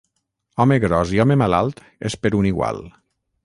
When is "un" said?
2.41-2.51